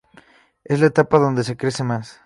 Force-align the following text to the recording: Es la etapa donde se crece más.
Es 0.63 0.79
la 0.79 0.87
etapa 0.87 1.19
donde 1.19 1.43
se 1.43 1.55
crece 1.57 1.83
más. 1.83 2.19